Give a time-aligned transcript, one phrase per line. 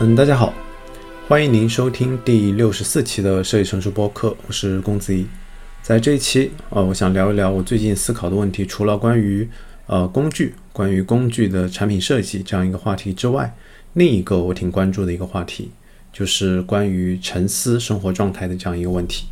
[0.00, 0.54] 嗯，大家好，
[1.26, 5.26] 欢迎您收听第六十四期的设计成熟播客，我是公子怡。
[5.82, 9.48] 在这一期，呃，我想聊一聊我最近思考的问题，除了关于
[9.86, 13.52] 呃工具、关于工具的产品设计这样一个话题之外，
[13.94, 15.72] 另一个我挺关注的一个话题，
[16.12, 19.26] 就是关于沉思生活状态的这样一个问题。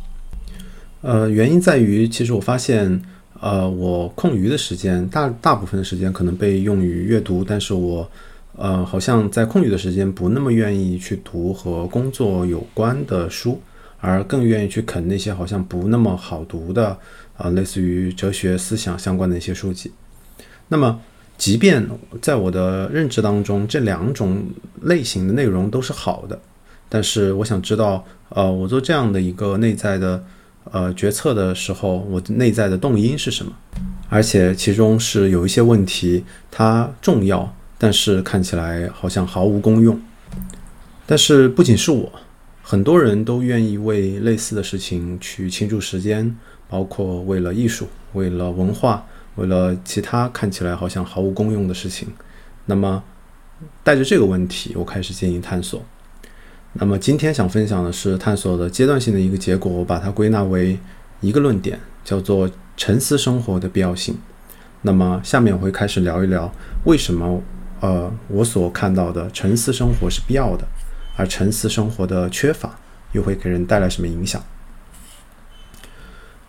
[0.99, 3.01] 呃，原因在于，其实我发现，
[3.39, 8.11] 呃，我空余的时间大大部分的时间可能被用于阅读，但是我
[8.57, 13.61] 呃，好像在空余的时间不那么愿意去读和工作有关的书，
[13.99, 16.97] 而更愿意去啃那些好像不那么好读的，
[17.37, 19.91] 呃，类似于哲学思想相关的一些书籍。
[20.69, 20.99] 那么，
[21.37, 21.87] 即便
[22.19, 24.43] 在我的认知当中，这两种
[24.81, 26.39] 类型的内容都是好的，
[26.89, 30.23] 但是我想知道，呃，我做这样的一个内在的
[30.71, 33.51] 呃决策的时候，我内在的动因是什么？
[34.09, 37.53] 而且其中是有一些问题，它重要。
[37.77, 39.99] 但是看起来好像毫无功用。
[41.05, 42.11] 但是不仅是我，
[42.61, 46.35] 很多人都愿意为类似的事情去倾注时间，
[46.67, 49.05] 包括为了艺术、为了文化、
[49.35, 52.09] 为了其他看起来好像毫无功用的事情。
[52.65, 53.01] 那么，
[53.83, 55.81] 带着这个问题，我开始进行探索。
[56.73, 60.77] 那么今天想分享的是探索的阶段性的一个结果，我把它归纳为
[61.21, 64.17] 一个论点，叫做沉思生活的必要性。
[64.81, 66.51] 那么下面我会开始聊一聊
[66.83, 67.41] 为什么。
[67.79, 70.65] 呃，我所看到的沉思生活是必要的，
[71.15, 72.79] 而沉思生活的缺乏
[73.11, 74.43] 又会给人带来什么影响？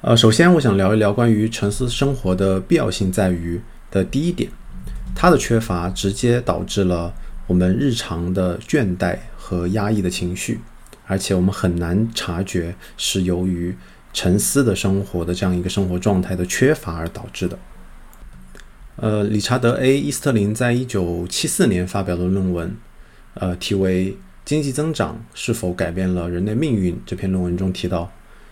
[0.00, 4.50] 呃，首先我想聊一聊关于沉思生活的必要性在于的第一点，
[5.14, 7.12] 它的缺乏直接导致了
[7.46, 10.60] 我们日常的倦怠和压抑的情绪，
[11.06, 13.76] 而且我们很难察觉是由于
[14.12, 17.58] 沉思的生活的这样一个生活状态的缺乏而导致的。
[19.00, 22.76] 呃，理查德 ·A· 伊斯特林在一九七四年发表的论文，
[23.34, 24.10] 呃，题为
[24.44, 28.10] 《经济增长是否改变了人类命运》这篇论文中提到，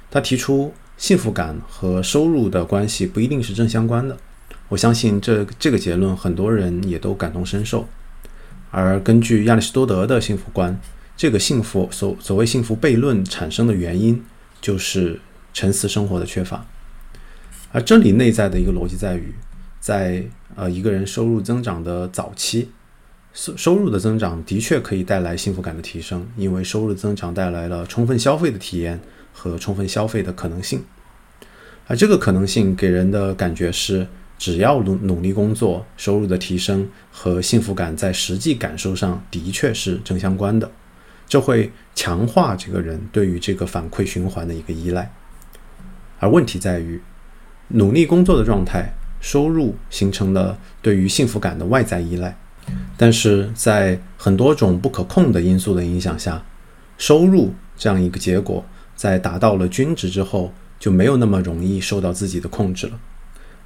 [0.08, 4.16] 他提出幸福感和收入的关系不一定是正相关的。
[4.68, 7.84] 我相信这这个结论很多人也都感同身受。
[8.70, 10.78] 而根据亚里士多德的幸福观，
[11.16, 14.22] 这个幸福所所谓幸福悖论产生的原因
[14.60, 15.18] 就是
[15.52, 16.64] 沉思生活的缺乏。
[17.72, 19.34] 而这里内在的一个逻辑在于。
[19.86, 20.20] 在
[20.56, 22.70] 呃一个人收入增长的早期，
[23.32, 28.98] 收收入的增长的确可以带来幸福感的提升，因为收入增长带来了充分消费的体验
[29.32, 30.82] 和充分消费的可能性。
[31.86, 40.68] 而这个可能性给人的感觉是，只要努努力工作，收入的提升和幸福感在实际感受上的确是正相关的，
[41.28, 45.12] 这会强化这个人对于这个反馈循环的一个依赖。
[46.18, 47.00] 而问题在于，
[47.68, 48.92] 努力工作的状态。
[49.26, 52.38] 收入形成了对于幸福感的外在依赖，
[52.96, 56.40] 但是在很多种不可控的因素的影响下，
[56.96, 63.00] 收入这样一个结果在达到了均值之后就没有那么容易受到自己的控制了。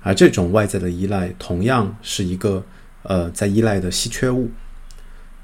[0.00, 2.64] 而这种外在的依赖同样是一个
[3.02, 4.50] 呃在依赖的稀缺物。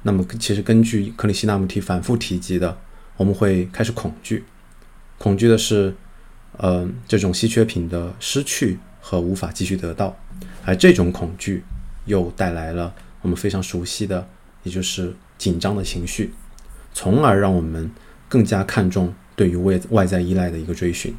[0.02, 2.78] 那么其实根据克里希那穆提反复提及的，
[3.18, 4.44] 我们会开始恐惧，
[5.18, 5.94] 恐惧的是
[6.56, 8.78] 呃这种稀缺品的失去。
[9.08, 10.16] 和无法继续得到，
[10.64, 11.62] 而这种恐惧
[12.06, 14.26] 又带来了我们非常熟悉的，
[14.64, 16.34] 也就是紧张的情绪，
[16.92, 17.88] 从而让我们
[18.28, 21.14] 更加看重对于外外在依赖的一个追寻。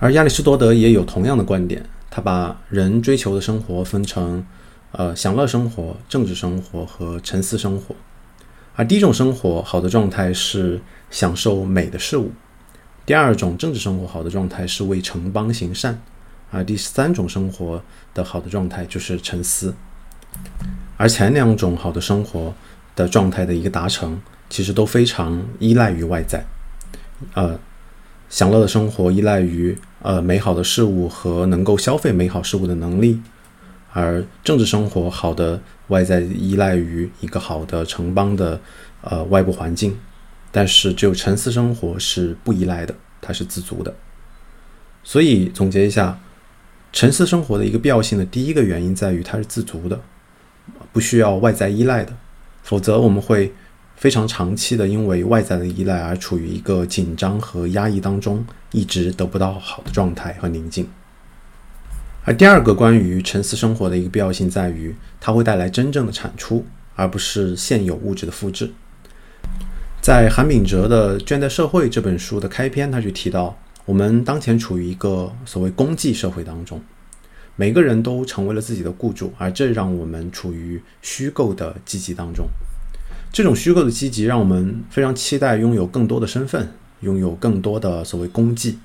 [0.00, 4.44] 而亚里士多德也有同样的观点，他把人追求的生活分成
[4.90, 7.94] 呃享乐生活、政治生活和沉思生活。
[8.74, 10.80] 而第一种生活好的状态是
[11.12, 12.32] 享受美的事物，
[13.06, 16.02] 第二种政治生活好的状态是为城邦行善。
[16.54, 17.82] 而第三种生活
[18.14, 19.74] 的好的状态就是沉思，
[20.96, 22.54] 而前两种好的生活
[22.94, 26.44] 的状态的一个达成，其实都非常依赖于外在。
[27.32, 27.58] 呃，
[28.28, 33.20] 享乐的生活依赖于呃美好的事物和能够消费美好事物的能力，
[33.92, 38.60] 而政治生活好的外在依赖于一个好的城邦的
[39.00, 39.98] 呃外部环境，
[40.52, 43.92] 但是只有沉思生活是不依赖的，它是自足的。
[45.02, 46.16] 所以总结一下。
[46.94, 50.00] 沉思生活的一个必要性的第一个原因在于它是自足的，
[50.92, 52.14] 不需要外在依赖的，
[52.62, 53.52] 否则我们会
[53.96, 60.88] 非常长期的因为外在的依赖而处于一个紧张和压抑当中，一直得不到好的状态和宁静。
[62.24, 66.64] 而第二个关于沉思生活的一个必要性在于，它会带来真正的产出，
[66.94, 68.70] 而不是现有物质的复制。
[70.00, 73.58] 在韩炳哲的《倦怠社会》这本书的开篇，他就提到。
[73.86, 76.82] 我们当前处于一个所谓公绩社会当中，
[77.54, 82.46] 每个人都成为了自己的雇主，而这让我们处于虚构的积极当中。
[83.30, 88.78] 这种虚构的积极让我们非常期待拥有更多的身份，拥有更多的所谓功绩，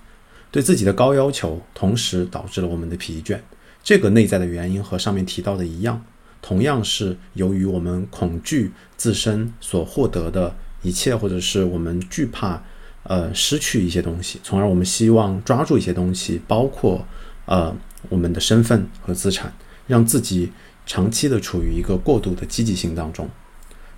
[0.52, 3.40] 对自己的高要求，同时导致了我们的疲倦。
[3.82, 6.04] 这个内在的原因和上面提到的一样，
[6.42, 12.62] 同样是由于我们恐惧自身所获得的一切，或者是我们惧怕
[13.04, 17.06] 呃失去一些东西，从而我们希望抓住一些东西，包括
[17.46, 17.76] 呃
[18.10, 19.54] 我们的身份和资产，
[19.88, 20.52] 让自己
[20.86, 23.30] 长期的处于一个过度的积极性当中。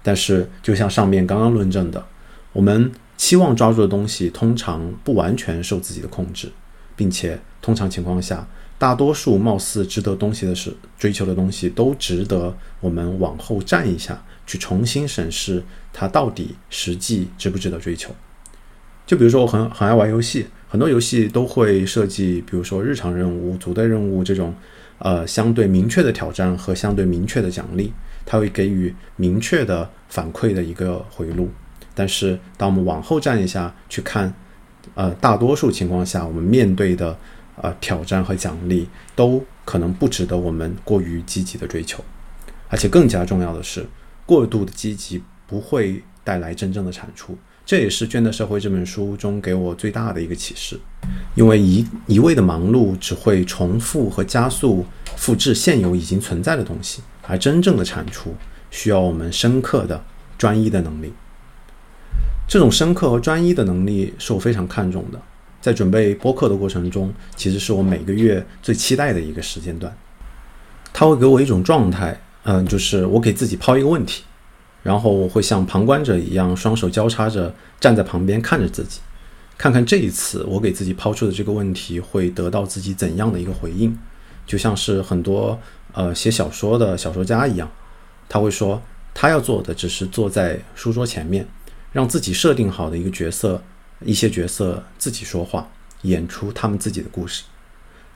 [0.04, 2.06] 但是，就像上面刚刚论证的，
[2.54, 6.52] 我们期望抓住的东西，通常不完全受自己的控制，
[6.96, 8.48] 并且通常情况下。
[8.80, 15.64] 大多数貌似值得东西的是追求的东西，都值得我们往后站一下，去重新审视
[15.94, 18.10] 它到底实际值不值得追求。
[19.12, 24.56] 就比如说，我很很爱玩游戏，很多游戏都会设计，比如说日常任务、组队任务这种，
[25.00, 27.92] 呃，相对明确的挑战和相对明确的奖励，
[28.26, 31.50] 它会给予明确的反馈的一个回路。
[31.94, 34.34] 但是，当我们往后站一下去看，
[34.96, 37.18] 呃，大多数情况下我们面对的。
[37.62, 42.02] 呃，挑战和奖励都可能不值得我们过于积极的追求，
[42.70, 43.86] 而且更加重要的是，
[44.26, 47.38] 过度的积极不会带来真正的产出。
[47.72, 50.78] 这也是《倦怠社会》这本书中给我最大的一个启示。
[51.36, 54.86] 因为一一味的忙碌只会重复和加速
[55.16, 58.36] 复制现有已经存在的东西，而真正的产出
[58.72, 60.04] 需要我们深刻的、
[60.38, 61.14] 专一的能力。
[62.46, 65.18] 这种深刻和专一的能力是我非常看重的。
[65.62, 69.96] 在准备播客的过程中，其实是我每个月最期待的一个时间段。
[70.92, 74.24] 它会给我一种状态，嗯，就是我给自己抛一个问题，
[74.84, 79.00] 然后我会像旁观者一样，双手交叉着站在旁边看着自己，
[79.58, 83.98] 看看这一次我给自己抛出的这个问题会得到自己怎样的一个回应。
[84.46, 85.60] 就像是很多
[85.94, 87.70] 呃写小说的小说家一样，
[88.28, 88.82] 他会说
[89.14, 91.48] 他要做的只是坐在书桌前面，
[91.92, 93.62] 让自己设定好的一个角色。
[94.04, 95.70] 一些角色自己说话，
[96.02, 97.44] 演出他们自己的故事。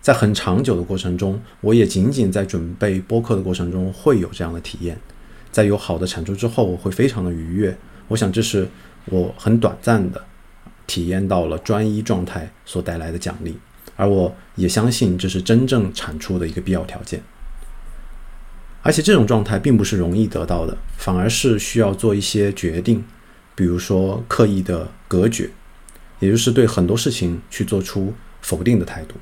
[0.02, 5.00] 在很长久的过程中，我也仅仅在准备播客的过程中会有这样的体验。
[5.56, 7.78] 在有好的产出之后，我会非常的愉悦。
[8.10, 8.68] 我想这是
[9.06, 10.22] 我很短暂的
[10.86, 13.57] 体验到了专一状态所带来的奖励，
[13.96, 17.24] 而我也相信这是真正产出的一个必要条件。
[18.81, 23.06] 而且这种状态并不是容易得到的，反而是需要做一些决定，
[23.56, 25.50] 比如说刻意的隔绝。
[26.19, 29.16] 也就是对很多事情去做出否定的态度，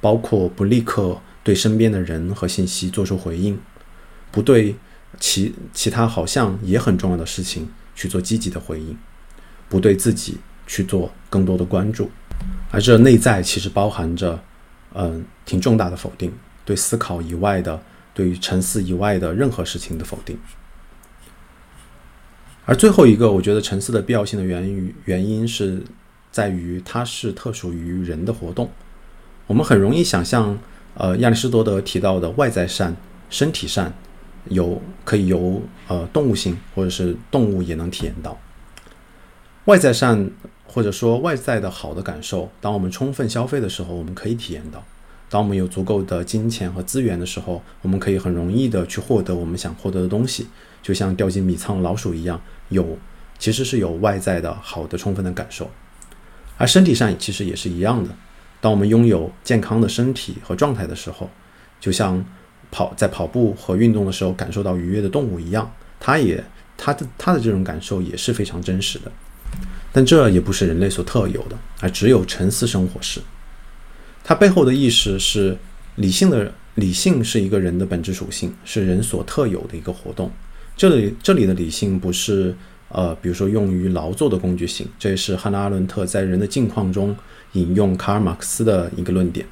[0.00, 3.56] 包括不立刻对身边的人和信息做出回应，
[4.32, 4.74] 不对
[5.20, 8.96] 其其他好像也很重要的事情去做积极的回应，
[9.68, 12.10] 不对自己去做更多的关注，
[12.70, 14.42] 而这内在其实包含着，
[14.94, 16.32] 嗯，挺重大的否定，
[16.64, 17.80] 对思考以外的，
[18.12, 20.38] 对于沉思以外的任何事情的否定。
[22.64, 25.82] 而最后一个，我觉得沉思的必要性的原因原因是。
[26.30, 28.70] 在于它是特属于人的活动，
[29.46, 30.56] 我们很容易想象，
[30.94, 32.94] 呃，亚里士多德提到的外在善、
[33.30, 33.92] 身体善，
[34.50, 38.38] 有可以由呃动物性或者是动物也能体验到。
[39.64, 40.30] 外在善
[40.66, 44.80] 或者说外在的好的感受，当我们充分消费的时候，我们可以体验到；
[45.28, 50.46] 当我们有足够的金钱和资源的时候，我们可以很容易的去获得我们想获得的东西，
[50.82, 52.40] 就像掉进米仓老鼠一样，
[52.70, 52.98] 有
[53.38, 55.70] 其实是有外在的好的充分的感受。
[56.56, 58.10] 而身体上其实也是一样的，
[58.60, 61.30] 当我们拥有健康的身体和状态的时候，
[61.80, 62.24] 就像
[62.70, 66.42] 跑在跑步和运动的时候感受到愉悦的动物一样，它也
[66.76, 69.10] 它的它的这种感受也是非常真实的。
[69.92, 73.20] 但这也不是人类所特有的，而只有沉思生活是。
[74.22, 75.56] 它背后的意识是
[75.96, 80.30] 理性的，理性是一个人的本质属性，是人所特有的一个活动。
[80.76, 82.54] 这里这里的理性不是。
[82.90, 87.14] 呃，比如说用于劳作的工具性，这也是汉娜·阿伦特在《人的境况》中
[87.52, 89.44] 引用卡尔·马克思的一个论点，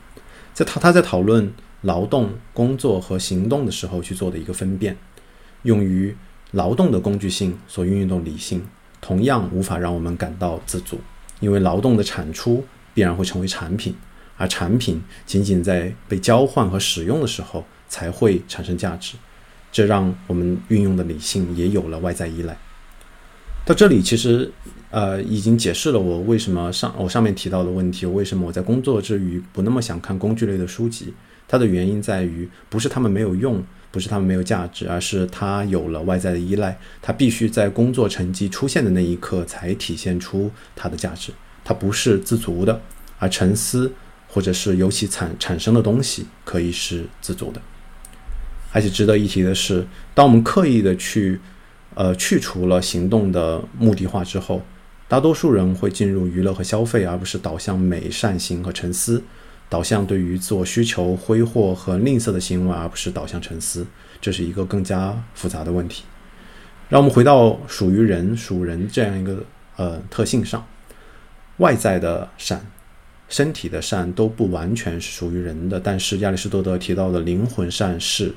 [0.55, 1.53] 在他他在讨论
[1.83, 4.97] 劳动、工作和行动的时候去做的一个分辨。
[5.63, 6.17] 用于
[6.53, 8.65] 劳动的工具性所运用的理性，
[9.01, 11.01] 同样无法让我们感到自足，
[11.41, 12.65] 因为劳动的产出
[12.95, 13.95] 必然会成为产品，
[14.37, 19.17] 而产品仅仅在被交换和使用的时候才会产生价值，
[19.73, 22.57] 这让我们运用的理性也有了外在依赖。
[23.65, 24.53] 到这里，其实，
[24.91, 31.13] 呃，已经解释了我为什么上我上面提到的问题，为什么我在工作之余不那么想看工具类的书籍。
[31.49, 41.33] 它的原因在于，不是他们没有用，不是他们没有价值，而是它有了外在的依赖，它必须在工作成绩出现的那一刻才体现出它的价值，
[41.65, 42.81] 它不是自足的。
[43.19, 43.91] 而沉思
[44.29, 47.61] 或者是由其产产生的东西，可以是自足的。
[48.73, 51.41] 而且值得一提的是，当我们刻意的去
[51.95, 54.61] 呃去除了行动的目的化之后，
[55.09, 59.23] 大多数人会进入娱乐和消费，而不是导向美、善行和沉思，
[59.69, 63.87] 导向对于自我需求、挥霍和吝啬的行为，而不是导向沉思。
[64.21, 66.05] 这是一个更加复杂的问题。
[66.89, 69.45] 让我们回到属于人、属人这样一个
[69.77, 70.65] 呃特性上，
[71.59, 72.65] 外在的善、
[73.29, 78.33] 身体的善都不完全是属于人的，但是亚里士多德提到的灵魂善是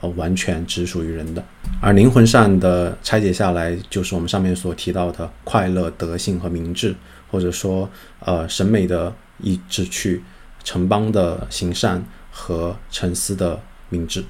[0.00, 1.42] 呃完全只属于人的。
[1.80, 6.94] 而灵魂善的拆解下来，就是我们上面所提到的快乐、德性和明智，
[7.30, 7.88] 或者说
[8.20, 9.10] 呃审美的
[9.42, 10.22] 意志去
[10.64, 14.24] 城邦的行善和沉思的明智。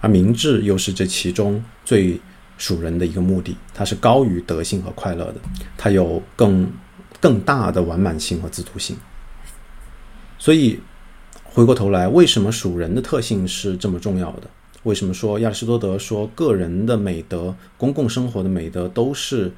[0.00, 2.20] 而明智又是这其中最。
[2.58, 5.40] 属人的一个目的，它是高于德性和快乐的，
[5.76, 6.70] 它有更
[7.18, 8.96] 更大的完满性和自足性。
[10.38, 10.78] 所以
[11.42, 14.42] 回过头来，为什么属人的特性是这么重要的？
[14.84, 19.50] 为什么说亚里士多德说个人的美德、公共生活的美德都是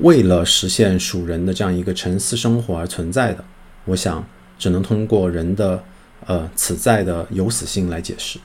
[0.00, 3.44] 为了实现属人的这样一个沉思生活而存在的？
[3.84, 4.26] 我想
[4.62, 5.82] 只能通过人的
[6.26, 8.38] 呃此在的有死性来解释，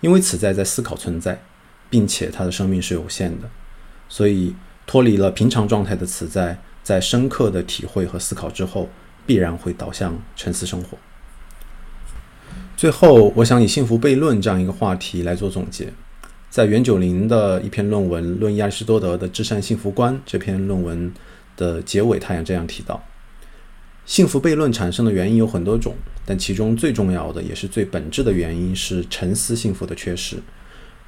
[0.00, 1.38] 因为此在在思考存在。
[1.90, 3.48] 并且他的生命是有限的，
[4.10, 4.54] 所以
[4.86, 8.90] 脱离了平常状态的此在，在深刻的体会和思考之后，
[9.26, 10.98] 必然会导向沉思生活。
[12.76, 15.90] 最后，我想以幸福悖论这样一个话题来做总结。
[16.50, 21.10] 在袁九龄的一篇论文《论亚里士多德的至善幸福观》这篇论文
[21.56, 23.02] 的结尾，他也这样提到：
[24.08, 30.38] 幸福悖论产生的原因有很多种，但其中最重要的也是最本质的原因是沉思幸福的缺失。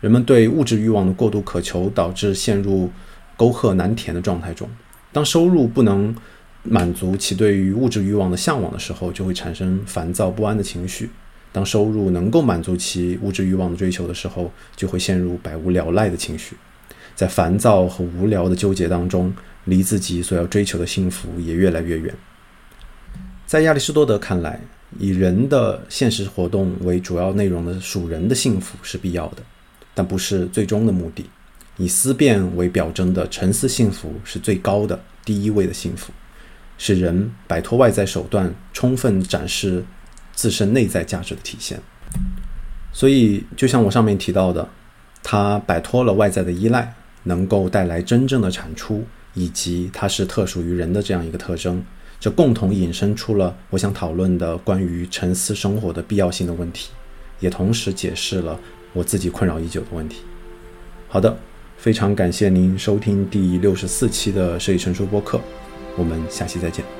[0.03, 2.91] 人们对物质欲望的过度渴求，导致陷入
[3.39, 4.69] 沟壑难填的状态中。
[5.13, 6.15] 当收入不能
[6.63, 11.07] 满足其对于物质欲望的向往的时候，就会产生烦躁不安的情绪；
[11.53, 16.55] 当收入能够满足其物质欲望的追求的时候，就会陷入百无聊赖的情绪。
[17.15, 19.33] 在烦躁和无聊的纠结当中，
[19.65, 22.15] 离自己所要追求的幸福也越来越远。
[23.51, 24.61] 在亚里士多德看来，
[24.97, 29.39] 以人的现实活动为主要内容的属人的幸福是必要的。
[29.93, 31.29] 但不是最终的目的。
[31.77, 36.13] 以思辨为表征的沉思幸福是最高的第一位的幸福，
[36.79, 39.85] 是人摆脱外在手段，充分展示
[40.33, 41.81] 自身内在价值的体现。
[42.93, 44.69] 所以，就像我上面提到的，
[45.25, 49.05] 它摆脱了外在的依赖，能够带来真正的产出，
[49.35, 51.85] 以及它是特属于人的这样一个特征，
[52.21, 56.91] 这共同引申出了我想讨论的关于沉思生活的必要性的问题，
[57.41, 58.61] 也同时解释了。
[58.93, 60.23] 我自己困扰已久的问题。
[61.09, 61.37] 好的，
[61.79, 65.41] 非常感谢您收听第六十四期的设计成熟播客，
[65.97, 67.00] 我们下期再见。